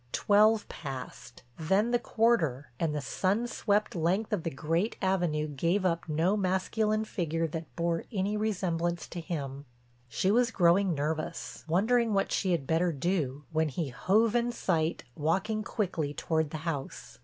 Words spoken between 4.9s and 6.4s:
avenue gave up no